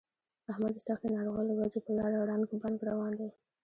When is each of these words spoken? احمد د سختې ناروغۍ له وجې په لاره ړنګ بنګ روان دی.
احمد 0.51 0.71
د 0.75 0.79
سختې 0.87 1.07
ناروغۍ 1.15 1.43
له 1.47 1.55
وجې 1.59 1.79
په 1.85 1.91
لاره 1.97 2.19
ړنګ 2.29 2.43
بنګ 2.61 2.77
روان 2.89 3.11
دی. 3.19 3.29